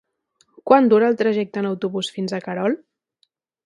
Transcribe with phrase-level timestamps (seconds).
[0.71, 2.83] Quant dura el trajecte en autobús fins a Querol?